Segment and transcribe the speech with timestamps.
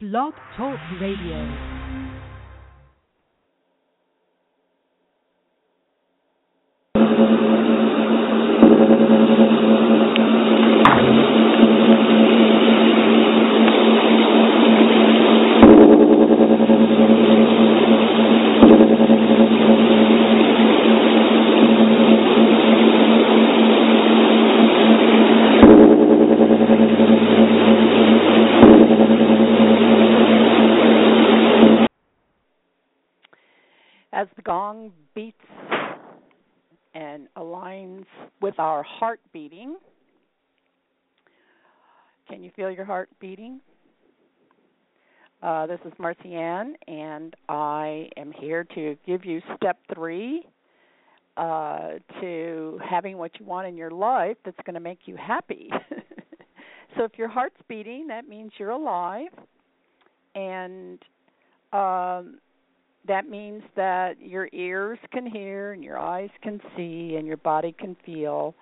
[0.00, 1.79] Blog Talk Radio.
[38.80, 39.76] Our heart beating.
[42.30, 43.60] Can you feel your heart beating?
[45.42, 50.46] Uh, this is Marcy Ann, and I am here to give you step three
[51.36, 51.90] uh,
[52.22, 55.68] to having what you want in your life that's going to make you happy.
[56.96, 59.28] so, if your heart's beating, that means you're alive,
[60.34, 60.98] and
[61.74, 62.38] um,
[63.06, 67.76] that means that your ears can hear and your eyes can see and your body
[67.78, 68.54] can feel.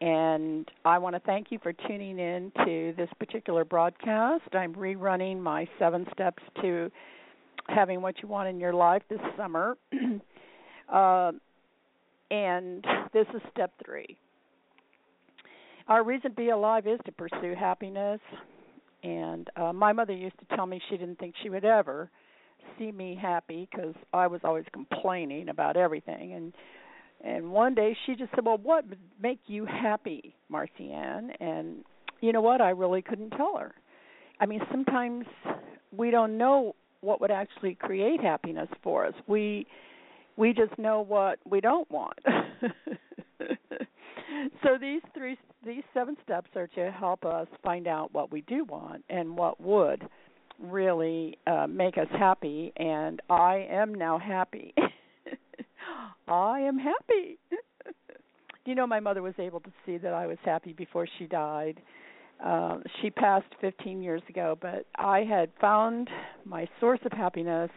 [0.00, 4.42] And I want to thank you for tuning in to this particular broadcast.
[4.52, 6.90] I'm rerunning my seven steps to
[7.68, 9.76] having what you want in your life this summer.
[10.92, 11.32] uh,
[12.30, 14.18] and this is step three.
[15.86, 18.20] Our reason to be alive is to pursue happiness.
[19.02, 22.10] And uh, my mother used to tell me she didn't think she would ever
[22.78, 26.54] see me happy because I was always complaining about everything and
[27.22, 31.84] and one day she just said, "Well, what would make you happy, Marcy Ann?" And
[32.20, 32.60] you know what?
[32.60, 33.74] I really couldn't tell her.
[34.40, 35.26] I mean, sometimes
[35.96, 39.14] we don't know what would actually create happiness for us.
[39.26, 39.66] We
[40.36, 42.18] we just know what we don't want.
[44.62, 48.64] so these three these seven steps are to help us find out what we do
[48.64, 50.08] want and what would
[50.60, 54.74] really uh, make us happy, and I am now happy.
[56.28, 57.38] I am happy.
[58.64, 61.80] you know, my mother was able to see that I was happy before she died.
[62.44, 66.08] Uh, she passed 15 years ago, but I had found
[66.44, 67.70] my source of happiness,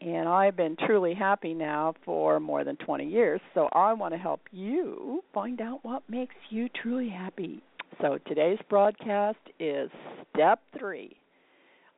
[0.00, 3.40] and I've been truly happy now for more than 20 years.
[3.54, 7.62] So I want to help you find out what makes you truly happy.
[8.00, 9.90] So today's broadcast is
[10.34, 11.16] step three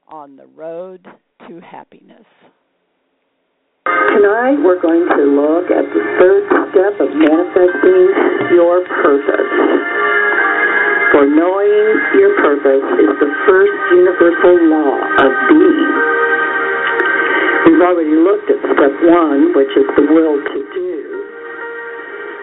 [0.09, 1.07] on the road
[1.49, 2.27] to happiness.
[4.13, 8.05] Tonight we're going to look at the third step of manifesting
[8.53, 9.53] your purpose.
[11.17, 15.93] For knowing your purpose is the first universal law of being.
[17.65, 20.93] We've already looked at step one, which is the will to do,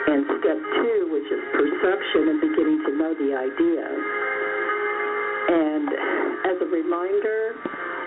[0.10, 3.86] and step two, which is perception and beginning to know the idea.
[5.54, 5.86] And
[6.50, 7.54] as a reminder,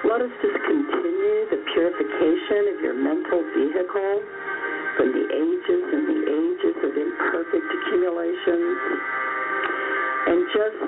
[0.02, 4.18] let us just continue the purification of your mental vehicle
[4.98, 8.78] from the ages and the ages of imperfect accumulations.
[10.26, 10.78] And just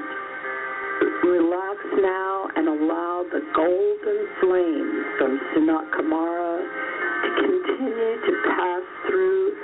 [1.30, 9.54] relax now and allow the golden flame from Sanat Kumara to continue to pass through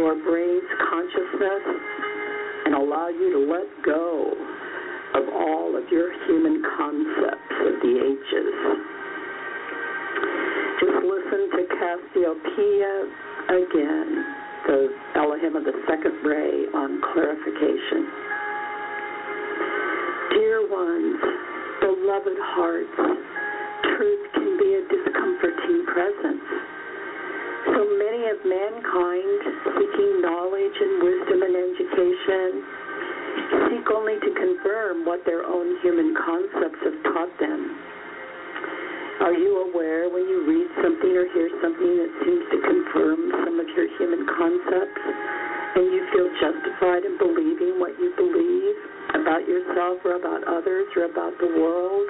[0.00, 1.64] your brain's consciousness
[2.64, 4.32] and allow you to let go
[5.14, 8.54] of all of your human concepts of the ages.
[10.80, 12.94] Just listen to Cassiopeia
[13.48, 14.08] again,
[14.66, 18.04] the Elohim of the second ray on clarification.
[20.36, 21.18] Dear ones,
[21.80, 22.98] beloved hearts,
[23.96, 26.46] truth can be a discomforting presence.
[27.74, 29.40] So many of mankind
[29.74, 32.50] seeking knowledge and wisdom and education
[33.70, 37.80] seek only to confirm what their own human concepts have taught them.
[39.24, 43.56] Are you aware when you read something or hear something that seems to confirm some
[43.56, 45.00] of your human concepts
[45.80, 48.76] and you feel justified in believing what you believe
[49.16, 52.08] about yourself or about others or about the world?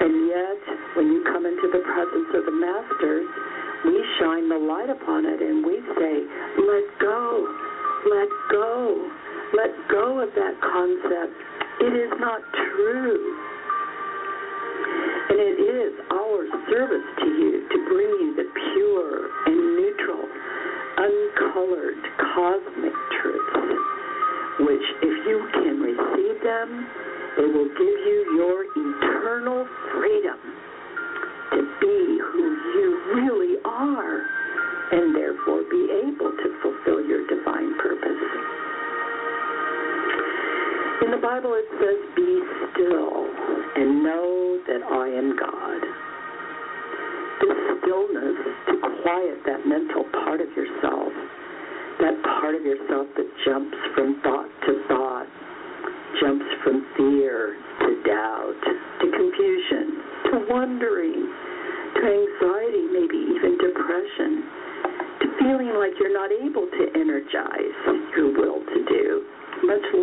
[0.00, 0.60] And yet,
[0.96, 3.28] when you come into the presence of the masters,
[3.84, 6.14] we shine the light upon it and we say,
[6.56, 7.20] let go,
[8.08, 9.12] let go.
[9.52, 11.47] Let go of that concept.
[11.80, 12.42] It is not
[12.74, 13.22] true.
[15.30, 16.40] And it is our
[16.70, 20.24] service to you to bring you the pure and neutral,
[20.98, 22.02] uncolored
[22.34, 23.78] cosmic truths,
[24.60, 26.68] which, if you can receive them,
[27.36, 29.62] they will give you your eternal
[29.94, 30.38] freedom
[31.52, 32.44] to be who
[32.74, 34.26] you really are
[34.90, 38.67] and therefore be able to fulfill your divine purpose.
[40.98, 42.42] In the Bible, it says, Be
[42.74, 43.30] still
[43.78, 45.80] and know that I am God.
[47.38, 51.12] This stillness to quiet that mental part of yourself,
[52.02, 55.28] that part of yourself that jumps from thought to thought,
[56.18, 58.58] jumps from fear to doubt,
[58.98, 59.86] to confusion,
[60.34, 61.30] to wondering,
[61.94, 64.42] to anxiety, maybe even depression,
[65.22, 67.78] to feeling like you're not able to energize
[68.18, 68.34] your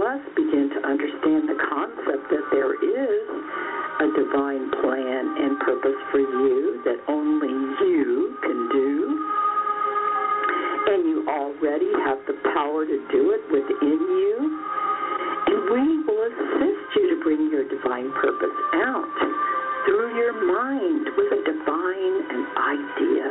[0.06, 3.25] less begin to understand the concept that there is
[4.06, 7.50] a divine plan and purpose for you that only
[7.81, 8.94] you can do.
[10.94, 14.38] And you already have the power to do it within you.
[15.50, 19.10] And we will assist you to bring your divine purpose out
[19.90, 23.25] through your mind with a divine idea.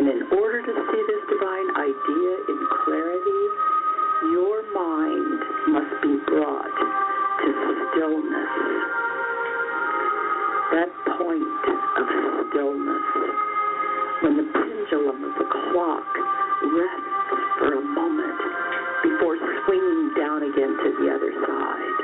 [0.00, 3.73] And in order to see this divine idea in clarity,
[4.32, 6.76] your mind must be brought
[7.44, 7.48] to
[7.92, 8.52] stillness.
[10.72, 12.06] That point of
[12.48, 13.06] stillness,
[14.22, 16.08] when the pendulum of the clock
[16.72, 17.14] rests
[17.58, 18.40] for a moment
[19.02, 19.36] before
[19.66, 22.00] swinging down again to the other side.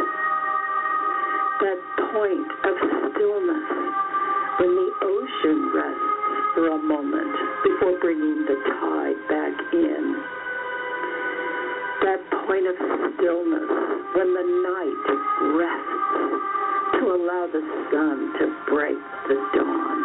[1.65, 1.81] That
[2.13, 2.75] point of
[3.17, 3.69] stillness,
[4.61, 6.11] when the ocean rests
[6.55, 7.33] for a moment
[7.65, 8.59] before bringing the
[14.21, 15.05] when the night
[15.57, 15.97] rests
[17.01, 19.01] to allow the sun to break
[19.33, 19.99] the dawn.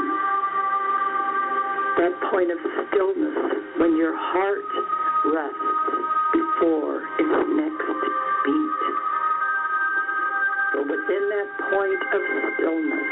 [1.99, 3.35] That point of stillness
[3.75, 4.71] when your heart
[5.35, 5.67] rests
[6.31, 7.91] before its next
[8.47, 8.79] beat.
[10.71, 12.21] But within that point of
[12.55, 13.11] stillness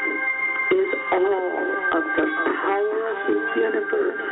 [0.71, 0.89] is
[1.19, 1.59] all
[1.99, 2.27] of the
[2.63, 4.23] power of the universe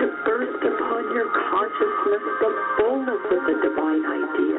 [0.00, 4.55] to burst upon your consciousness the fullness of the divine idea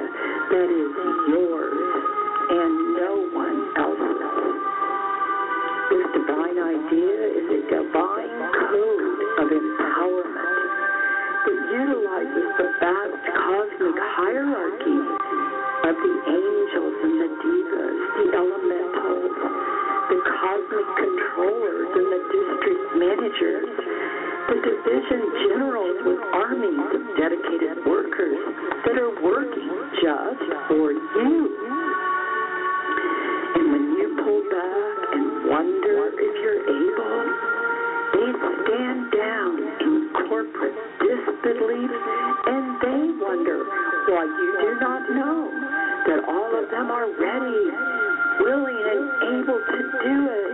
[48.41, 49.05] willing, and
[49.39, 50.53] able to do it.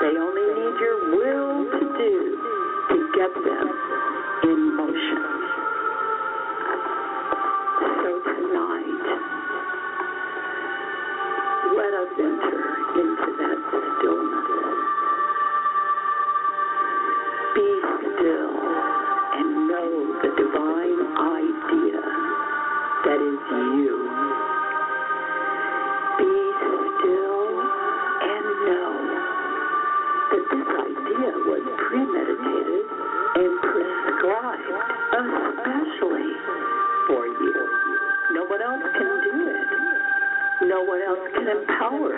[0.00, 2.14] They only need your will to do
[2.88, 3.68] to get them
[4.44, 5.59] in motion.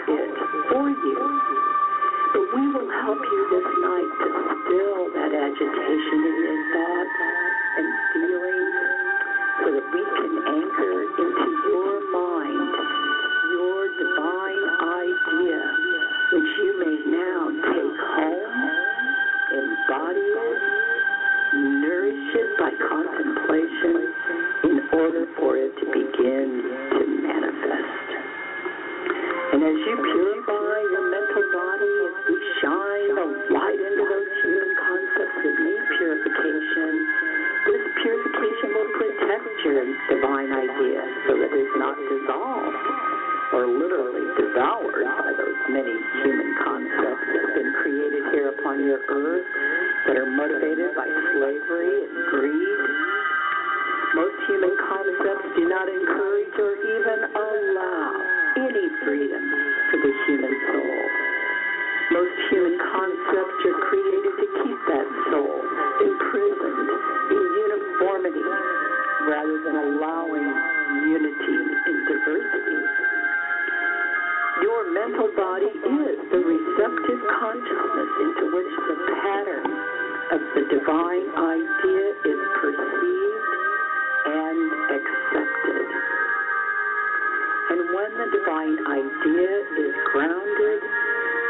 [0.09, 0.35] It
[0.71, 1.19] for you.
[2.33, 4.29] But we will help you this night to
[4.65, 7.19] still that agitation in your thoughts
[7.79, 8.75] and feelings
[9.61, 11.52] so that we can anchor into
[50.43, 52.83] motivated by slavery and greed.
[54.19, 58.11] Most human concepts do not encourage or even allow
[58.59, 59.45] any freedom
[59.87, 60.99] for the human soul.
[62.11, 65.63] Most human concepts are created to keep that soul
[66.11, 68.49] imprisoned in uniformity
[69.31, 70.49] rather than allowing
[71.07, 72.83] unity in diversity.
[74.67, 77.82] Your mental body is the receptive consciousness
[80.33, 83.53] of the divine idea is perceived
[84.25, 85.89] and accepted.
[87.69, 90.81] And when the divine idea is grounded,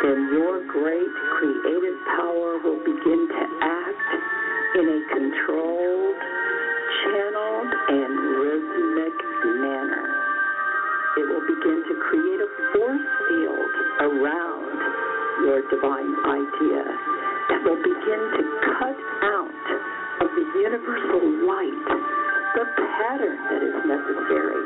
[0.02, 4.08] then your great creative power will begin to act
[4.74, 6.18] in a controlled,
[7.06, 9.16] channeled, and rhythmic
[9.62, 10.10] manner.
[11.22, 13.74] It will begin to create a force field
[14.10, 14.74] around
[15.46, 18.42] your divine idea that will begin to
[18.78, 19.64] cut out
[20.22, 22.22] of the universal light
[22.52, 24.64] the pattern that is necessary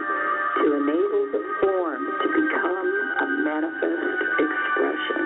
[0.58, 2.88] to enable the form to become
[3.22, 5.22] a manifest expression.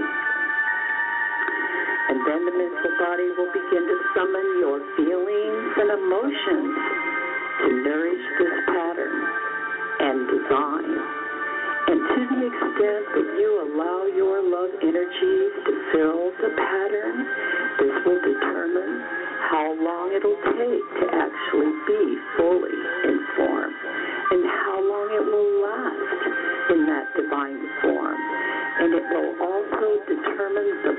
[2.13, 6.75] And then the mental body will begin to summon your feelings and emotions
[7.65, 9.17] to nourish this pattern
[10.05, 10.91] and design.
[11.89, 17.00] And to the extent that you allow your love energies to fill the pattern,
[20.11, 23.73] long it'll take to actually be fully in form
[24.31, 26.23] and how long it will last
[26.71, 28.19] in that divine form.
[28.81, 30.95] And it will also determine the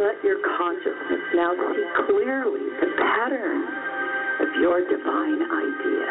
[0.00, 3.60] Let your consciousness now see clearly the pattern
[4.40, 6.08] of your divine idea.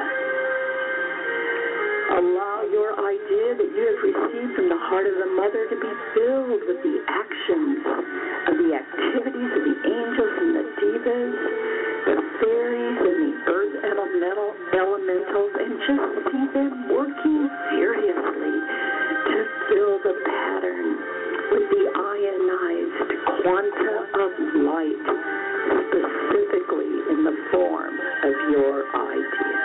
[2.22, 5.94] Allow your idea that you have received from the heart of the mother to be
[6.14, 7.82] filled with the actions
[8.46, 11.34] of the activities of the angels and the devas,
[12.14, 12.16] the
[12.46, 18.29] fairies and the earth elemental elementals, and just see them working furiously
[23.42, 24.32] quanta of
[24.68, 25.06] light,
[25.88, 29.60] specifically in the form of your idea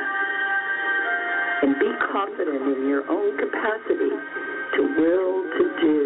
[1.64, 4.12] and be confident in your own capacity
[4.76, 6.00] to will, to do,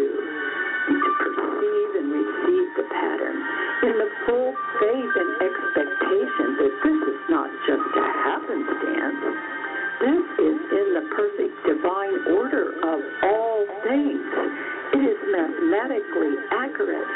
[0.87, 3.37] and to perceive and receive the pattern
[3.83, 9.19] in the full faith and expectation that this is not just a happenstance.
[9.99, 14.31] This is in the perfect divine order of all things.
[14.95, 17.09] It is mathematically accurate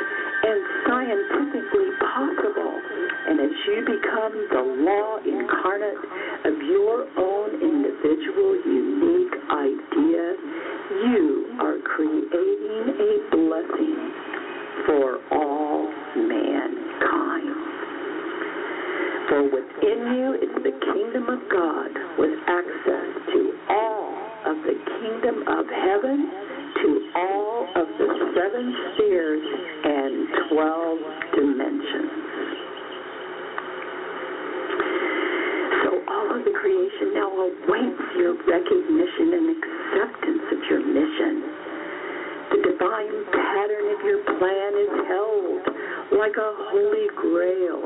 [38.24, 41.44] your recognition and acceptance of your mission.
[42.56, 45.64] The divine pattern of your plan is held
[46.16, 47.84] like a holy grail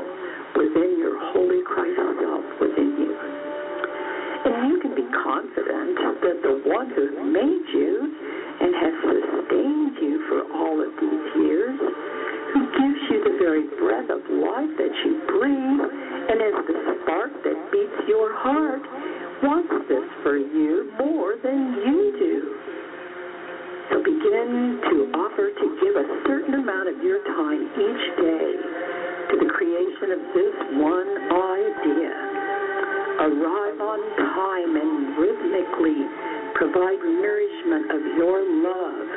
[0.54, 1.57] within your holy
[30.88, 32.16] one idea.
[33.20, 36.00] Arrive on time and rhythmically
[36.54, 39.08] provide nourishment of your love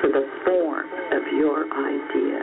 [0.00, 2.42] for the form of your idea.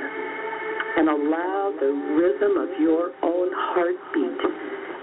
[0.97, 4.41] And allow the rhythm of your own heartbeat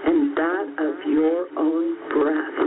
[0.03, 2.59] and that of your own breath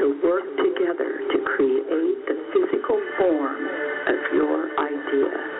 [0.00, 3.60] to work together to create the physical form
[4.04, 5.55] of your idea.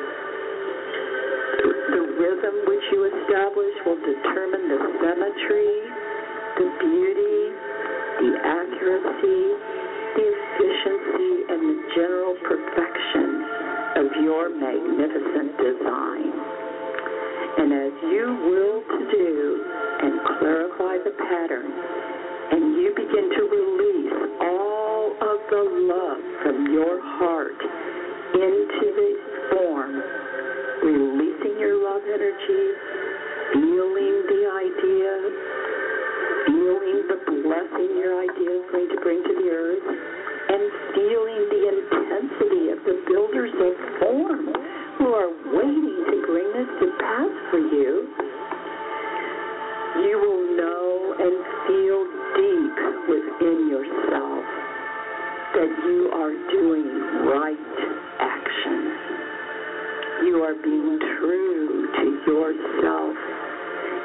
[1.56, 5.72] The rhythm which you establish will determine the symmetry,
[6.60, 7.40] the beauty,
[8.20, 9.42] the accuracy,
[10.16, 13.28] the efficiency, and the general perfection
[13.96, 16.32] of your magnificent design.
[17.56, 19.64] And as you will to do
[20.04, 21.72] and clarify the pattern,
[22.52, 27.60] and you begin to release all of the love from your heart
[28.34, 29.25] into the
[32.16, 32.64] energy,
[33.52, 35.12] feeling the idea,
[36.48, 40.62] feeling the blessing your idea is going to bring to the earth, and
[40.96, 44.48] feeling the intensity of the builders of form
[44.96, 45.28] who are
[45.60, 48.08] waiting to bring this to pass for you,
[50.00, 51.36] you will know and
[51.68, 52.00] feel
[52.32, 52.76] deep
[53.12, 54.44] within yourself
[55.52, 56.88] that you are doing
[57.28, 57.65] right.
[60.36, 63.16] You are being true to yourself.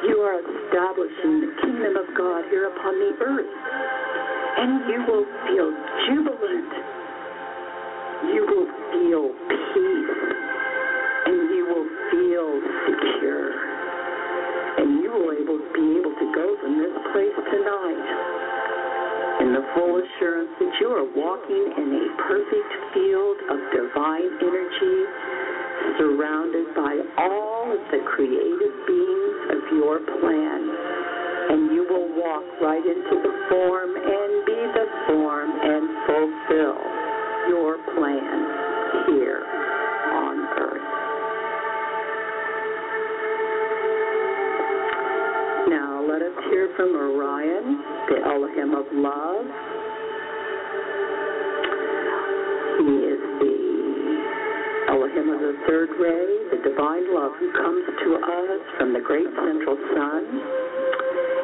[0.08, 3.52] You are establishing the kingdom of God here upon the earth.
[3.52, 5.70] And you will feel
[6.08, 6.72] jubilant.
[8.32, 9.28] You will feel
[9.76, 10.20] peace.
[11.28, 12.48] And you will feel
[12.88, 13.52] secure.
[14.80, 18.08] And you will able, be able to go from this place tonight
[19.44, 25.52] in the full assurance that you are walking in a perfect field of divine energy
[25.98, 30.62] surrounded by all of the creative beings of your plan.
[31.52, 36.82] And you will walk right into the form and be the form and fulfill
[37.50, 38.38] your plan
[39.12, 39.44] here
[40.14, 40.90] on earth.
[45.70, 49.46] Now let us hear from Orion, the Elohim of love.
[55.52, 60.24] The third ray, the divine love who comes to us from the great central sun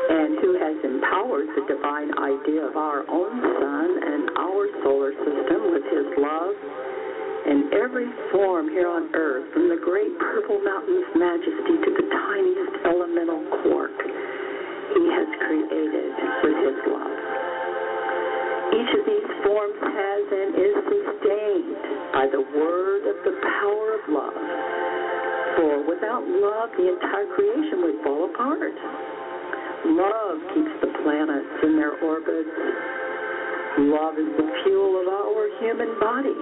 [0.08, 5.76] and who has empowered the divine idea of our own sun and our solar system
[5.76, 6.56] with his love
[7.52, 12.88] in every form here on earth, from the great purple mountain's majesty to the tiniest
[12.88, 13.92] elemental quark
[14.96, 16.16] he has created
[16.48, 17.37] with his love.
[18.76, 24.04] Each of these forms has and is sustained by the word of the power of
[24.12, 24.40] love.
[25.56, 28.76] For without love, the entire creation would fall apart.
[29.88, 32.56] Love keeps the planets in their orbits.
[33.88, 36.38] Love is the fuel of our human body.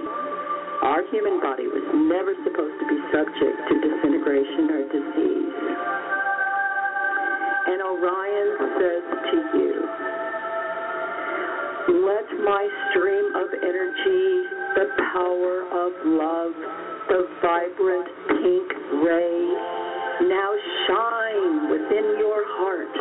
[0.82, 5.56] Our human body was never supposed to be subject to disintegration or disease.
[7.66, 9.72] And Orion says to you,
[11.88, 14.26] let my stream of energy,
[14.74, 16.54] the power of love,
[17.08, 18.08] the vibrant
[18.42, 18.68] pink
[19.06, 19.38] ray,
[20.26, 20.50] now
[20.88, 22.96] shine within your heart.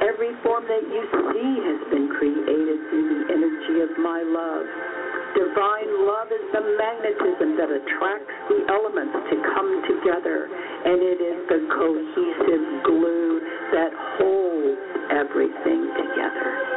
[0.00, 4.66] Every form that you see has been created through the energy of my love.
[5.34, 11.38] Divine love is the magnetism that attracts the elements to come together, and it is
[11.50, 13.40] the cohesive glue
[13.74, 14.78] that holds
[15.10, 16.73] everything together.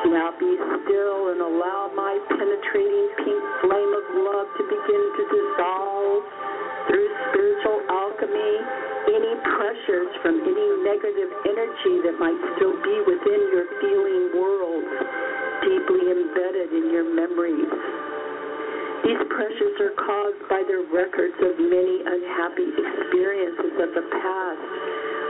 [0.00, 6.22] Now be still and allow my penetrating pink flame of love to begin to dissolve
[6.88, 8.54] through spiritual alchemy
[9.12, 14.88] any pressures from any negative energy that might still be within your feeling world,
[15.68, 17.68] deeply embedded in your memories.
[19.04, 24.64] These pressures are caused by the records of many unhappy experiences of the past,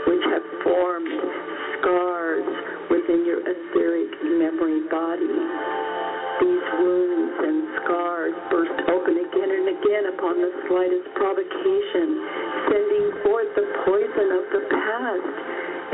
[0.07, 1.11] which have formed
[1.83, 5.35] scars within your etheric memory body.
[6.43, 12.09] These wounds and scars burst open again and again upon the slightest provocation,
[12.67, 15.35] sending forth the poison of the past,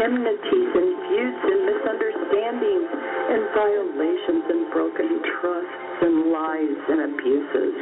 [0.06, 2.90] enmities and feuds and misunderstandings,
[3.26, 7.74] and violations and broken trusts and lies and abuses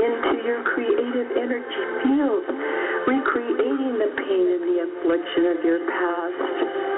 [0.00, 2.44] into your creative energy field,
[3.04, 6.95] recreating the pain and the affliction of your past.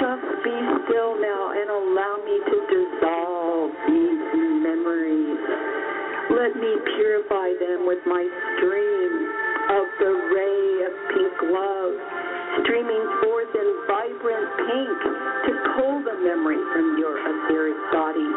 [0.00, 0.56] Just be
[0.88, 4.24] still now and allow me to dissolve these
[4.64, 5.42] memories.
[6.32, 8.24] Let me purify them with my
[8.56, 9.12] stream
[9.68, 11.92] of the ray of pink love,
[12.64, 14.98] streaming forth in vibrant pink
[15.44, 18.30] to pull the memory from your etheric body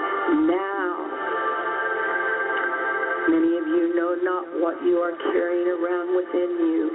[0.51, 0.91] now.
[3.31, 6.91] Many of you know not what you are carrying around within you,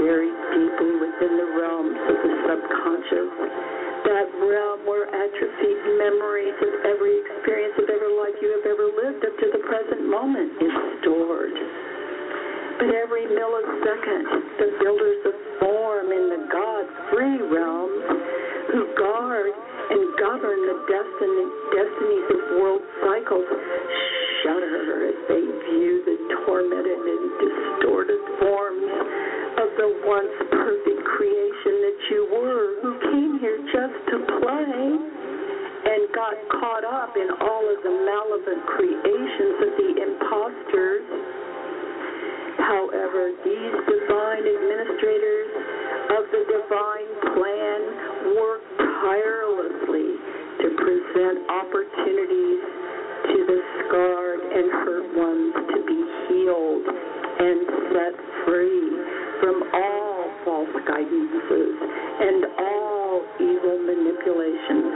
[0.00, 7.12] buried deeply within the realms of the subconscious that realm where atrophied memories of every
[7.28, 11.52] experience of every life you have ever lived up to the present moment is stored.
[12.80, 14.24] But every millisecond,
[14.56, 17.92] the builders of form in the God free realm
[18.72, 23.48] who guard and govern the destiny, destinies of world cycles
[24.40, 26.16] shudder as they view the
[26.48, 29.27] tormented and distorted forms
[29.78, 34.74] the once perfect creation that you were, who came here just to play
[35.86, 41.06] and got caught up in all of the malevolent creations of the imposters.
[42.58, 45.48] However, these divine administrators
[46.10, 47.80] of the divine plan
[48.34, 50.10] work tirelessly
[50.58, 52.60] to present opportunities
[53.30, 55.77] to the scarred and hurt ones to
[61.08, 64.92] and all evil manipulations,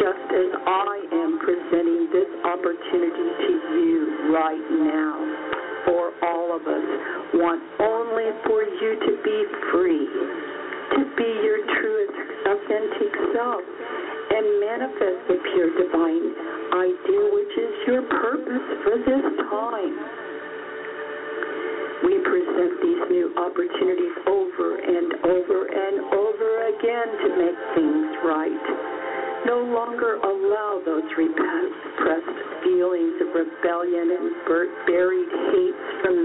[0.00, 5.16] just as I am presenting this opportunity to you right now.
[5.84, 6.86] For all of us
[7.34, 7.60] want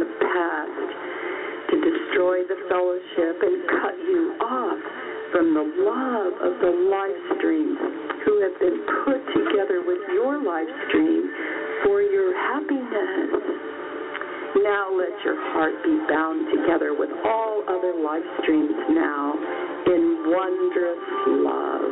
[0.07, 0.87] the past
[1.67, 4.79] to destroy the fellowship and cut you off
[5.35, 7.75] from the love of the live streams
[8.23, 11.27] who have been put together with your live stream
[11.83, 13.67] for your happiness.
[14.63, 19.35] Now let your heart be bound together with all other live streams now
[19.91, 21.03] in wondrous
[21.43, 21.91] love.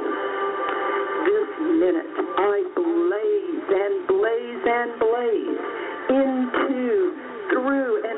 [1.28, 1.51] This
[1.84, 5.60] minute I blaze and blaze and blaze
[6.10, 7.14] into,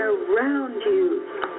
[0.08, 1.08] around you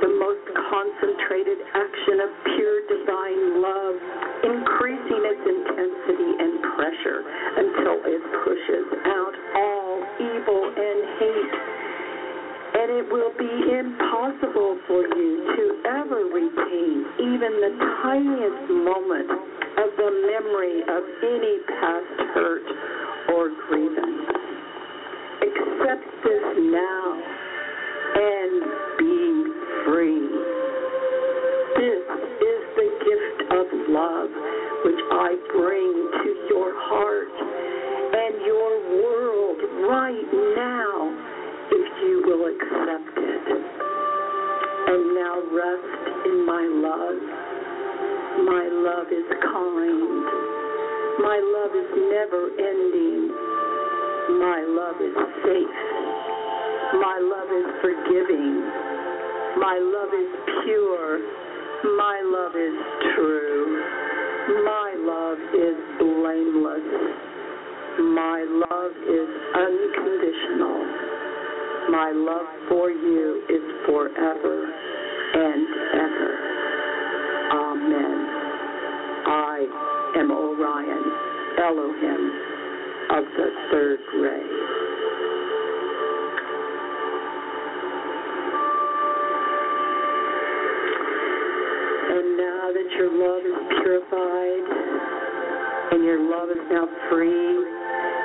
[0.00, 3.96] the most concentrated action of pure divine love,
[4.40, 7.20] increasing its intensity and pressure
[7.60, 11.78] until it pushes out all evil and hate
[12.78, 19.30] and it will be impossible for you to ever retain even the tiniest moment
[19.82, 22.68] of the memory of any past hurt
[23.34, 24.30] or grievance.
[25.42, 27.47] Accept this now
[28.14, 28.62] and
[28.98, 29.24] be
[29.84, 30.28] free.
[31.76, 32.04] This
[32.42, 34.30] is the gift of love
[34.84, 35.90] which I bring
[36.22, 39.58] to your heart and your world
[39.90, 40.94] right now
[41.70, 43.46] if you will accept it.
[44.88, 47.20] And now rest in my love.
[48.46, 50.24] My love is kind.
[51.18, 53.28] My love is never ending.
[54.38, 56.17] My love is safe.
[56.94, 58.64] My love is forgiving.
[59.60, 60.30] My love is
[60.64, 61.20] pure.
[61.84, 62.76] My love is
[63.14, 63.84] true.
[64.64, 66.88] My love is blameless.
[68.00, 70.80] My love is unconditional.
[71.90, 74.72] My love for you is forever
[75.34, 76.32] and ever.
[77.52, 78.18] Amen.
[79.26, 79.66] I
[80.16, 81.04] am Orion,
[81.60, 82.48] Elohim
[83.10, 84.87] of the third ray.
[92.98, 94.66] Your love is purified
[95.94, 97.54] and your love is now free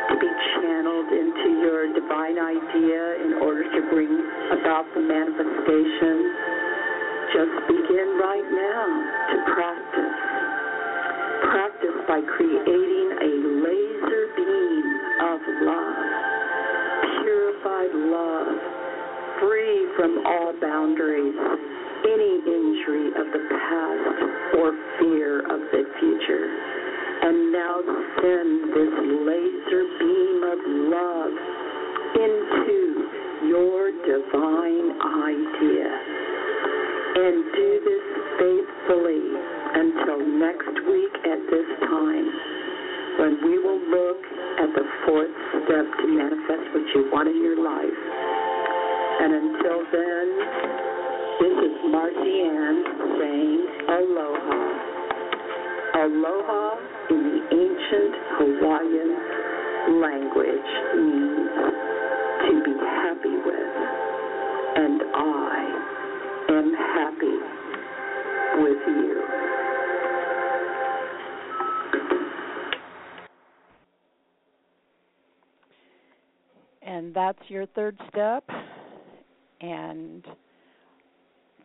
[0.09, 4.09] to be channeled into your divine idea in order to bring
[4.49, 6.17] about the manifestation,
[7.37, 8.85] just begin right now
[9.29, 10.17] to practice.
[11.53, 13.31] Practice by creating a
[13.61, 14.85] laser beam
[15.21, 16.01] of love,
[17.21, 18.57] purified love,
[19.37, 21.37] free from all boundaries,
[22.09, 24.12] any injury of the past
[28.23, 28.93] send this
[29.27, 30.59] laser beam of
[30.95, 31.35] love
[32.15, 32.79] into
[33.51, 35.91] your divine idea.
[37.19, 38.05] And do this
[38.39, 39.27] faithfully
[39.75, 42.27] until next week at this time
[43.19, 44.23] when we will look
[44.55, 45.35] at the fourth
[45.67, 47.99] step to manifest what you want in your life.
[49.19, 50.25] And until then,
[51.43, 52.92] this is Marcy Ann
[56.03, 56.75] Aloha
[57.11, 59.11] in the ancient Hawaiian
[60.01, 61.49] language means
[62.43, 63.75] to be happy with.
[64.75, 65.63] And I
[66.49, 67.37] am happy
[68.63, 69.23] with you.
[76.81, 78.43] And that's your third step.
[79.61, 80.25] And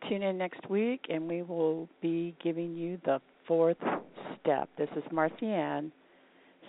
[0.07, 3.77] tune in next week, and we will be giving you the fourth
[4.49, 4.67] step.
[4.79, 5.91] This is Marcy Ann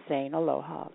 [0.06, 0.88] saying aloha.